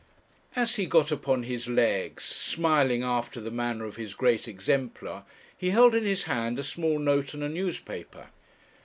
[0.55, 5.69] As he got upon his legs, smiling after the manner of his great exemplar, he
[5.69, 8.29] held in his hand a small note and a newspaper.